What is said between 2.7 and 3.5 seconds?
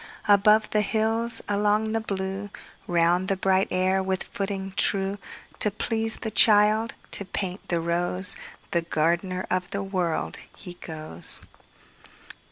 Round the